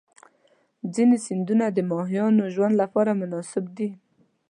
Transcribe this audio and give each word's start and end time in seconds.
ځینې 0.95 1.17
سیندونه 1.25 1.65
د 1.71 1.77
ماهیانو 1.91 2.43
ژوند 2.55 2.73
لپاره 2.81 3.11
مناسب 3.21 3.65
دي. 3.77 3.89